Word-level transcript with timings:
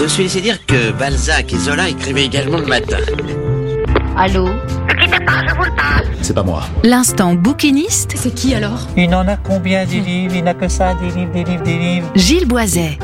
Je 0.00 0.06
suis 0.06 0.22
laissé 0.22 0.40
dire 0.40 0.64
que 0.64 0.92
Balzac 0.92 1.52
et 1.52 1.58
Zola 1.58 1.88
écrivaient 1.88 2.24
également 2.24 2.58
le 2.58 2.66
matin. 2.66 2.98
Allô 4.16 4.48
C'est 6.22 6.34
pas 6.34 6.44
moi. 6.44 6.62
L'instant 6.84 7.34
bouquiniste, 7.34 8.12
C'est 8.14 8.32
qui 8.32 8.54
alors 8.54 8.86
Il 8.96 9.12
en 9.12 9.26
a 9.26 9.36
combien 9.36 9.84
des 9.86 9.98
livres? 9.98 10.36
Il 10.36 10.44
n'a 10.44 10.54
que 10.54 10.68
ça, 10.68 10.94
des 10.94 11.10
livres, 11.10 11.32
des 11.32 11.42
livres, 11.42 11.62
des 11.64 11.78
livres. 11.78 12.12
Gilles 12.14 12.46
Boiset. 12.46 12.96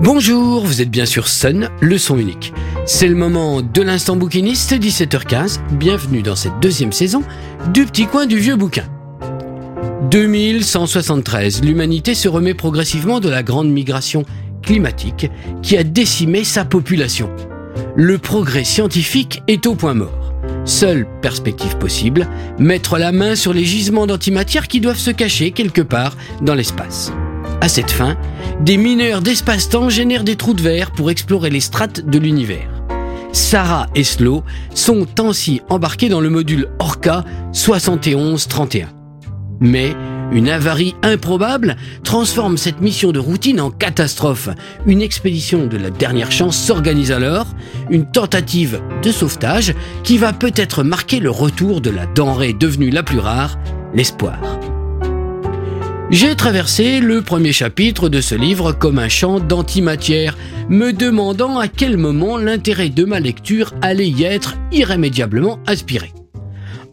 Bonjour, 0.00 0.64
vous 0.64 0.82
êtes 0.82 0.90
bien 0.90 1.04
sur 1.04 1.26
Sun, 1.26 1.68
le 1.80 1.98
son 1.98 2.16
unique. 2.16 2.52
C'est 2.84 3.08
le 3.08 3.16
moment 3.16 3.60
de 3.60 3.82
l'instant 3.82 4.14
bouquiniste, 4.14 4.72
17h15. 4.72 5.58
Bienvenue 5.72 6.22
dans 6.22 6.36
cette 6.36 6.60
deuxième 6.60 6.92
saison 6.92 7.24
du 7.72 7.86
petit 7.86 8.06
coin 8.06 8.26
du 8.26 8.38
vieux 8.38 8.54
bouquin. 8.54 8.84
2173, 10.12 11.62
l'humanité 11.62 12.14
se 12.14 12.28
remet 12.28 12.54
progressivement 12.54 13.18
de 13.18 13.28
la 13.28 13.42
grande 13.42 13.68
migration 13.68 14.24
climatique 14.66 15.30
qui 15.62 15.78
a 15.78 15.84
décimé 15.84 16.44
sa 16.44 16.66
population. 16.66 17.30
Le 17.94 18.18
progrès 18.18 18.64
scientifique 18.64 19.42
est 19.48 19.66
au 19.66 19.74
point 19.74 19.94
mort. 19.94 20.34
Seule 20.66 21.06
perspective 21.22 21.78
possible, 21.78 22.28
mettre 22.58 22.98
la 22.98 23.12
main 23.12 23.36
sur 23.36 23.54
les 23.54 23.64
gisements 23.64 24.06
d'antimatière 24.06 24.68
qui 24.68 24.80
doivent 24.80 24.98
se 24.98 25.10
cacher 25.10 25.52
quelque 25.52 25.80
part 25.80 26.16
dans 26.42 26.54
l'espace. 26.54 27.12
À 27.60 27.68
cette 27.68 27.90
fin, 27.90 28.18
des 28.60 28.76
mineurs 28.76 29.22
d'espace-temps 29.22 29.88
génèrent 29.88 30.24
des 30.24 30.36
trous 30.36 30.54
de 30.54 30.62
verre 30.62 30.90
pour 30.90 31.10
explorer 31.10 31.50
les 31.50 31.60
strates 31.60 32.04
de 32.04 32.18
l'univers. 32.18 32.68
Sarah 33.32 33.86
et 33.94 34.04
Slow 34.04 34.42
sont 34.74 35.06
ainsi 35.20 35.60
embarqués 35.68 36.08
dans 36.08 36.20
le 36.20 36.30
module 36.30 36.68
Orca 36.78 37.24
7131. 37.52 38.88
Mais 39.60 39.94
une 40.32 40.48
avarie 40.48 40.94
improbable 41.02 41.76
transforme 42.04 42.56
cette 42.56 42.80
mission 42.80 43.12
de 43.12 43.18
routine 43.18 43.60
en 43.60 43.70
catastrophe. 43.70 44.48
Une 44.86 45.02
expédition 45.02 45.66
de 45.66 45.76
la 45.76 45.90
dernière 45.90 46.32
chance 46.32 46.56
s'organise 46.56 47.12
alors, 47.12 47.46
une 47.90 48.10
tentative 48.10 48.80
de 49.02 49.12
sauvetage 49.12 49.74
qui 50.02 50.18
va 50.18 50.32
peut-être 50.32 50.82
marquer 50.82 51.20
le 51.20 51.30
retour 51.30 51.80
de 51.80 51.90
la 51.90 52.06
denrée 52.06 52.52
devenue 52.52 52.90
la 52.90 53.02
plus 53.02 53.18
rare, 53.18 53.58
l'espoir. 53.94 54.38
J'ai 56.10 56.36
traversé 56.36 57.00
le 57.00 57.20
premier 57.20 57.52
chapitre 57.52 58.08
de 58.08 58.20
ce 58.20 58.36
livre 58.36 58.72
comme 58.72 59.00
un 59.00 59.08
champ 59.08 59.40
d'antimatière, 59.40 60.36
me 60.68 60.92
demandant 60.92 61.58
à 61.58 61.66
quel 61.66 61.96
moment 61.96 62.36
l'intérêt 62.36 62.90
de 62.90 63.04
ma 63.04 63.18
lecture 63.18 63.74
allait 63.82 64.08
y 64.08 64.22
être 64.22 64.54
irrémédiablement 64.70 65.58
aspiré. 65.66 66.12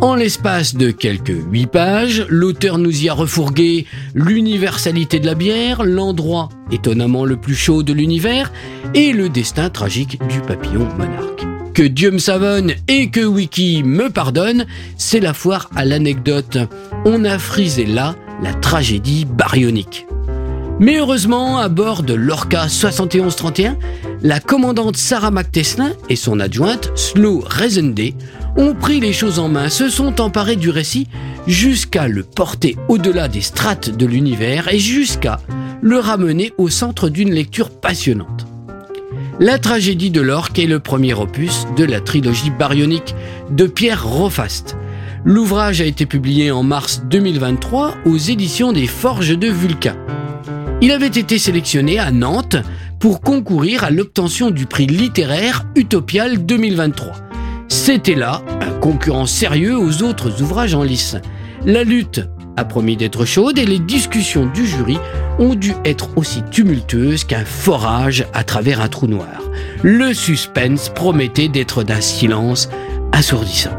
En 0.00 0.14
l'espace 0.14 0.74
de 0.74 0.90
quelques 0.90 1.36
huit 1.50 1.66
pages, 1.66 2.24
l'auteur 2.28 2.78
nous 2.78 3.04
y 3.04 3.08
a 3.08 3.14
refourgué 3.14 3.86
l'universalité 4.14 5.20
de 5.20 5.26
la 5.26 5.34
bière, 5.34 5.84
l'endroit 5.84 6.48
étonnamment 6.72 7.24
le 7.24 7.36
plus 7.36 7.54
chaud 7.54 7.82
de 7.82 7.92
l'univers 7.92 8.52
et 8.94 9.12
le 9.12 9.28
destin 9.28 9.68
tragique 9.68 10.18
du 10.28 10.40
papillon 10.40 10.88
monarque. 10.96 11.46
Que 11.74 11.82
Dieu 11.82 12.10
me 12.10 12.18
savonne 12.18 12.72
et 12.88 13.10
que 13.10 13.24
Wiki 13.24 13.82
me 13.84 14.10
pardonne, 14.10 14.66
c'est 14.96 15.20
la 15.20 15.34
foire 15.34 15.70
à 15.76 15.84
l'anecdote. 15.84 16.58
On 17.04 17.24
a 17.24 17.38
frisé 17.38 17.86
là 17.86 18.16
la 18.42 18.54
tragédie 18.54 19.24
baryonique. 19.24 20.06
Mais 20.80 20.96
heureusement, 20.96 21.58
à 21.58 21.68
bord 21.68 22.02
de 22.02 22.14
l'Orca 22.14 22.66
7131, 22.66 23.76
la 24.22 24.40
commandante 24.40 24.96
Sarah 24.96 25.30
McTeslin 25.30 25.92
et 26.08 26.16
son 26.16 26.40
adjointe 26.40 26.90
Slow 26.94 27.40
Resende 27.40 28.14
ont 28.56 28.74
pris 28.74 29.00
les 29.00 29.12
choses 29.12 29.38
en 29.38 29.48
main, 29.48 29.68
se 29.68 29.88
sont 29.88 30.20
emparés 30.20 30.56
du 30.56 30.70
récit 30.70 31.06
jusqu'à 31.46 32.08
le 32.08 32.22
porter 32.22 32.76
au-delà 32.88 33.28
des 33.28 33.40
strates 33.40 33.90
de 33.90 34.06
l'univers 34.06 34.72
et 34.72 34.78
jusqu'à 34.78 35.40
le 35.80 35.98
ramener 35.98 36.52
au 36.58 36.68
centre 36.68 37.08
d'une 37.08 37.32
lecture 37.32 37.70
passionnante. 37.70 38.46
La 39.38 39.58
tragédie 39.58 40.10
de 40.10 40.20
l'orque 40.20 40.58
est 40.58 40.66
le 40.66 40.80
premier 40.80 41.14
opus 41.14 41.66
de 41.76 41.84
la 41.84 42.00
trilogie 42.00 42.50
baryonique 42.50 43.14
de 43.50 43.66
Pierre 43.66 44.06
Rofast. 44.06 44.76
L'ouvrage 45.24 45.80
a 45.80 45.86
été 45.86 46.04
publié 46.04 46.50
en 46.50 46.62
mars 46.62 47.02
2023 47.08 47.94
aux 48.04 48.18
éditions 48.18 48.72
des 48.72 48.86
Forges 48.86 49.38
de 49.38 49.48
Vulcain. 49.48 49.96
Il 50.82 50.92
avait 50.92 51.06
été 51.06 51.38
sélectionné 51.38 51.98
à 51.98 52.10
Nantes 52.10 52.56
pour 52.98 53.22
concourir 53.22 53.84
à 53.84 53.90
l'obtention 53.90 54.50
du 54.50 54.66
prix 54.66 54.86
littéraire 54.86 55.64
Utopial 55.74 56.44
2023. 56.44 57.29
C'était 57.70 58.16
là 58.16 58.42
un 58.60 58.72
concurrent 58.72 59.26
sérieux 59.26 59.78
aux 59.78 60.02
autres 60.02 60.42
ouvrages 60.42 60.74
en 60.74 60.82
lice. 60.82 61.16
La 61.64 61.84
lutte 61.84 62.20
a 62.56 62.64
promis 62.64 62.96
d'être 62.96 63.24
chaude 63.24 63.60
et 63.60 63.64
les 63.64 63.78
discussions 63.78 64.46
du 64.46 64.66
jury 64.66 64.98
ont 65.38 65.54
dû 65.54 65.72
être 65.84 66.08
aussi 66.16 66.42
tumultueuses 66.50 67.22
qu'un 67.22 67.44
forage 67.44 68.26
à 68.34 68.42
travers 68.42 68.80
un 68.80 68.88
trou 68.88 69.06
noir. 69.06 69.40
Le 69.84 70.12
suspense 70.14 70.88
promettait 70.88 71.46
d'être 71.46 71.84
d'un 71.84 72.00
silence 72.00 72.68
assourdissant. 73.12 73.78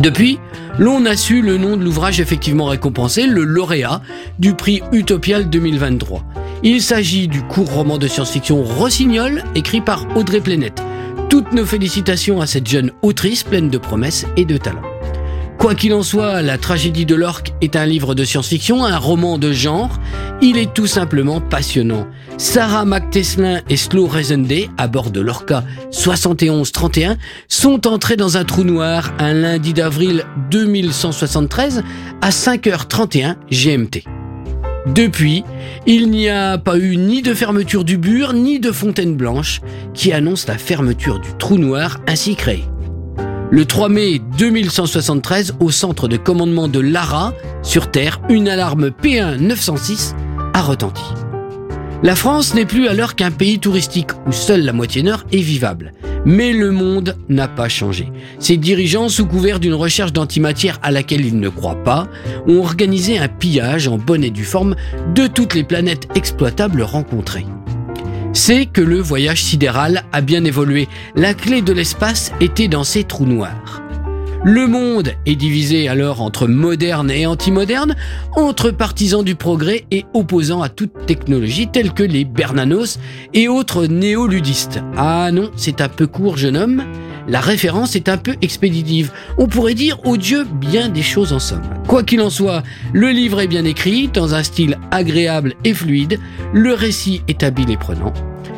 Depuis, 0.00 0.40
l'on 0.76 1.06
a 1.06 1.16
su 1.16 1.40
le 1.40 1.58
nom 1.58 1.76
de 1.76 1.84
l'ouvrage 1.84 2.20
effectivement 2.20 2.66
récompensé, 2.66 3.26
le 3.26 3.44
lauréat 3.44 4.02
du 4.40 4.54
prix 4.54 4.82
Utopial 4.90 5.48
2023. 5.48 6.24
Il 6.64 6.82
s'agit 6.82 7.28
du 7.28 7.42
court 7.42 7.72
roman 7.72 7.98
de 7.98 8.08
science-fiction 8.08 8.64
Rossignol, 8.64 9.44
écrit 9.54 9.80
par 9.80 10.04
Audrey 10.16 10.40
Plenette. 10.40 10.82
Toutes 11.32 11.54
nos 11.54 11.64
félicitations 11.64 12.42
à 12.42 12.46
cette 12.46 12.66
jeune 12.66 12.92
autrice 13.00 13.42
pleine 13.42 13.70
de 13.70 13.78
promesses 13.78 14.26
et 14.36 14.44
de 14.44 14.58
talent. 14.58 14.82
Quoi 15.58 15.74
qu'il 15.74 15.94
en 15.94 16.02
soit, 16.02 16.42
La 16.42 16.58
tragédie 16.58 17.06
de 17.06 17.14
l'orque 17.14 17.54
est 17.62 17.74
un 17.74 17.86
livre 17.86 18.14
de 18.14 18.22
science-fiction, 18.22 18.84
un 18.84 18.98
roman 18.98 19.38
de 19.38 19.50
genre. 19.50 19.98
Il 20.42 20.58
est 20.58 20.74
tout 20.74 20.86
simplement 20.86 21.40
passionnant. 21.40 22.06
Sarah 22.36 22.84
McTeslin 22.84 23.62
et 23.70 23.78
Slow 23.78 24.08
Resende, 24.08 24.52
à 24.76 24.88
bord 24.88 25.10
de 25.10 25.22
l'Orca 25.22 25.64
7131, 25.90 27.16
sont 27.48 27.86
entrés 27.86 28.16
dans 28.16 28.36
un 28.36 28.44
trou 28.44 28.62
noir 28.62 29.14
un 29.18 29.32
lundi 29.32 29.72
d'avril 29.72 30.26
2173 30.50 31.82
à 32.20 32.28
5h31 32.28 33.36
GMT. 33.50 34.04
Depuis, 34.86 35.44
il 35.86 36.10
n'y 36.10 36.28
a 36.28 36.58
pas 36.58 36.76
eu 36.76 36.96
ni 36.96 37.22
de 37.22 37.34
fermeture 37.34 37.84
du 37.84 37.98
bur, 37.98 38.32
ni 38.32 38.58
de 38.58 38.72
fontaine 38.72 39.14
blanche, 39.14 39.60
qui 39.94 40.12
annonce 40.12 40.48
la 40.48 40.58
fermeture 40.58 41.20
du 41.20 41.28
trou 41.38 41.56
noir 41.56 42.00
ainsi 42.08 42.34
créé. 42.34 42.64
Le 43.50 43.64
3 43.64 43.88
mai 43.88 44.20
2173, 44.38 45.54
au 45.60 45.70
centre 45.70 46.08
de 46.08 46.16
commandement 46.16 46.68
de 46.68 46.80
Lara, 46.80 47.32
sur 47.62 47.90
Terre, 47.90 48.20
une 48.28 48.48
alarme 48.48 48.88
P1 48.88 49.36
906 49.36 50.16
a 50.54 50.62
retenti. 50.62 51.04
La 52.02 52.16
France 52.16 52.54
n'est 52.54 52.64
plus 52.64 52.88
alors 52.88 53.14
qu'un 53.14 53.30
pays 53.30 53.60
touristique 53.60 54.10
où 54.26 54.32
seule 54.32 54.64
la 54.64 54.72
moitié 54.72 55.04
nord 55.04 55.22
est 55.30 55.36
vivable. 55.42 55.92
Mais 56.24 56.52
le 56.52 56.70
monde 56.70 57.16
n'a 57.28 57.48
pas 57.48 57.68
changé. 57.68 58.12
Ses 58.38 58.56
dirigeants, 58.56 59.08
sous 59.08 59.26
couvert 59.26 59.58
d'une 59.58 59.74
recherche 59.74 60.12
d'antimatière 60.12 60.78
à 60.82 60.90
laquelle 60.90 61.24
ils 61.24 61.38
ne 61.38 61.48
croient 61.48 61.82
pas, 61.82 62.08
ont 62.46 62.60
organisé 62.60 63.18
un 63.18 63.28
pillage 63.28 63.88
en 63.88 63.98
bonne 63.98 64.24
et 64.24 64.30
due 64.30 64.44
forme 64.44 64.76
de 65.14 65.26
toutes 65.26 65.54
les 65.54 65.64
planètes 65.64 66.08
exploitables 66.14 66.82
rencontrées. 66.82 67.46
C'est 68.32 68.66
que 68.66 68.80
le 68.80 68.98
voyage 68.98 69.42
sidéral 69.42 70.04
a 70.12 70.20
bien 70.22 70.44
évolué. 70.44 70.88
La 71.14 71.34
clé 71.34 71.60
de 71.60 71.72
l'espace 71.72 72.32
était 72.40 72.68
dans 72.68 72.84
ces 72.84 73.04
trous 73.04 73.26
noirs. 73.26 73.81
Le 74.44 74.66
monde 74.66 75.12
est 75.24 75.36
divisé 75.36 75.86
alors 75.86 76.20
entre 76.20 76.48
moderne 76.48 77.12
et 77.12 77.26
anti-moderne, 77.26 77.94
entre 78.34 78.72
partisans 78.72 79.22
du 79.22 79.36
progrès 79.36 79.84
et 79.92 80.04
opposants 80.14 80.62
à 80.62 80.68
toute 80.68 81.06
technologie 81.06 81.68
telle 81.68 81.92
que 81.92 82.02
les 82.02 82.24
Bernanos 82.24 82.98
et 83.34 83.46
autres 83.46 83.86
néoludistes. 83.86 84.80
Ah 84.96 85.30
non, 85.30 85.52
c'est 85.54 85.80
un 85.80 85.88
peu 85.88 86.08
court, 86.08 86.36
jeune 86.36 86.56
homme. 86.56 86.82
La 87.28 87.40
référence 87.40 87.94
est 87.94 88.08
un 88.08 88.18
peu 88.18 88.34
expéditive. 88.42 89.12
On 89.38 89.46
pourrait 89.46 89.74
dire 89.74 90.04
au 90.04 90.16
Dieu 90.16 90.44
bien 90.44 90.88
des 90.88 91.02
choses 91.02 91.32
en 91.32 91.38
somme. 91.38 91.62
Quoi 91.86 92.02
qu'il 92.02 92.20
en 92.20 92.30
soit, 92.30 92.64
le 92.92 93.10
livre 93.10 93.40
est 93.40 93.46
bien 93.46 93.64
écrit, 93.64 94.08
dans 94.08 94.34
un 94.34 94.42
style 94.42 94.76
agréable 94.90 95.54
et 95.64 95.72
fluide, 95.72 96.18
le 96.52 96.74
récit 96.74 97.22
est 97.28 97.44
habile 97.44 97.70
et 97.70 97.76
prenant. 97.76 98.12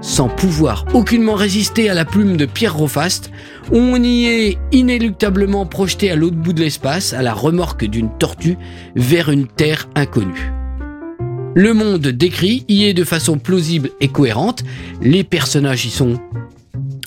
Sans 0.00 0.28
pouvoir 0.28 0.84
aucunement 0.94 1.34
résister 1.34 1.90
à 1.90 1.94
la 1.94 2.04
plume 2.04 2.36
de 2.36 2.46
Pierre 2.46 2.76
Rofast, 2.76 3.30
on 3.72 4.00
y 4.02 4.26
est 4.26 4.58
inéluctablement 4.70 5.66
projeté 5.66 6.10
à 6.10 6.16
l'autre 6.16 6.36
bout 6.36 6.52
de 6.52 6.60
l'espace, 6.60 7.12
à 7.12 7.22
la 7.22 7.34
remorque 7.34 7.84
d'une 7.84 8.10
tortue, 8.18 8.56
vers 8.94 9.28
une 9.28 9.48
terre 9.48 9.88
inconnue. 9.96 10.52
Le 11.54 11.74
monde 11.74 12.06
décrit 12.06 12.64
y 12.68 12.84
est 12.84 12.94
de 12.94 13.02
façon 13.02 13.38
plausible 13.38 13.90
et 14.00 14.08
cohérente, 14.08 14.62
les 15.02 15.24
personnages 15.24 15.84
y 15.84 15.90
sont 15.90 16.20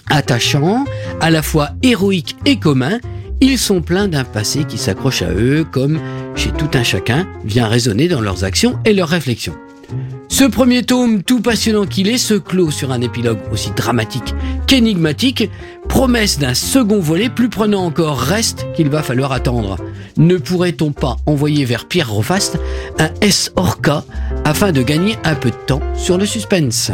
attachants, 0.10 0.84
à 1.22 1.30
la 1.30 1.42
fois 1.42 1.70
héroïques 1.84 2.36
et 2.46 2.58
communs, 2.58 3.00
ils 3.40 3.58
sont 3.58 3.82
pleins 3.82 4.10
d'un 4.10 4.26
passé 4.26 4.66
qui 4.66 4.78
s'accroche 4.78 5.22
à 5.22 5.32
eux, 5.32 5.66
comme 5.70 6.00
chez 6.36 6.52
tout 6.52 6.70
un 6.74 6.84
chacun, 6.84 7.28
vient 7.46 7.68
résonner 7.68 8.10
dans 8.10 8.22
leurs 8.22 8.44
actions 8.44 8.78
et 8.86 8.94
leurs 8.94 9.10
réflexions. 9.10 9.56
Ce 10.42 10.48
premier 10.48 10.82
tome, 10.82 11.22
tout 11.22 11.40
passionnant 11.40 11.86
qu'il 11.86 12.08
est, 12.08 12.18
se 12.18 12.34
clôt 12.34 12.72
sur 12.72 12.92
un 12.92 13.02
épilogue 13.02 13.38
aussi 13.52 13.70
dramatique 13.76 14.34
qu'énigmatique, 14.66 15.52
promesse 15.88 16.40
d'un 16.40 16.56
second 16.56 17.00
volet. 17.00 17.30
Plus 17.30 17.48
prenant 17.48 17.86
encore 17.86 18.20
reste 18.20 18.66
qu'il 18.74 18.90
va 18.90 19.04
falloir 19.04 19.34
attendre. 19.34 19.78
Ne 20.18 20.38
pourrait-on 20.38 20.94
pas 20.94 21.18
envoyer 21.28 21.64
vers 21.64 21.88
Pierre 21.88 22.10
Rofast 22.10 22.58
un 22.98 23.12
S 23.22 23.52
Orca 23.56 24.04
afin 24.44 24.72
de 24.72 24.82
gagner 24.82 25.16
un 25.24 25.36
peu 25.36 25.52
de 25.52 25.56
temps 25.68 25.84
sur 25.94 26.18
le 26.18 26.26
suspense? 26.26 26.92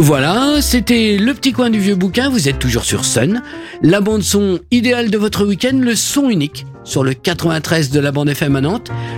Voilà, 0.00 0.62
c'était 0.62 1.16
le 1.18 1.34
petit 1.34 1.50
coin 1.50 1.70
du 1.70 1.80
vieux 1.80 1.96
bouquin, 1.96 2.30
vous 2.30 2.48
êtes 2.48 2.60
toujours 2.60 2.84
sur 2.84 3.04
Sun. 3.04 3.42
La 3.82 4.00
bande 4.00 4.22
son 4.22 4.60
idéale 4.70 5.10
de 5.10 5.18
votre 5.18 5.44
week-end, 5.44 5.76
le 5.76 5.96
son 5.96 6.30
unique 6.30 6.66
sur 6.84 7.02
le 7.02 7.14
93 7.14 7.90
de 7.90 7.98
la 7.98 8.12
bande 8.12 8.28
FM 8.28 8.54
à 8.54 8.60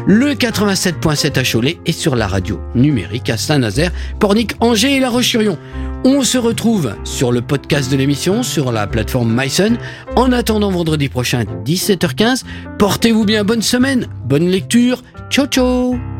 le 0.07 0.33
87.7 0.33 1.39
à 1.39 1.45
Cholet 1.45 1.79
et 1.85 1.93
sur 1.93 2.17
la 2.17 2.27
radio 2.27 2.59
numérique 2.75 3.29
à 3.29 3.37
Saint-Nazaire, 3.37 3.93
Pornic, 4.21 4.53
Angers 4.61 4.97
et 4.97 5.01
La 5.01 5.11
Roche-sur-Yon. 5.11 5.59
On 6.05 6.23
se 6.23 6.39
retrouve 6.39 6.95
sur 7.05 7.31
le 7.31 7.43
podcast 7.43 7.93
de 7.93 7.99
l'émission, 7.99 8.43
sur 8.43 8.73
la 8.73 8.87
plateforme 8.87 9.39
MySun. 9.39 9.75
En 10.17 10.33
attendant 10.33 10.71
vendredi 10.71 11.11
prochain, 11.11 11.45
17h15, 11.67 12.45
portez-vous 12.79 13.27
bien, 13.27 13.45
bonne 13.45 13.63
semaine, 13.63 14.09
bonne 14.25 14.49
lecture, 14.49 15.03
ciao 15.29 15.45
ciao 15.45 16.20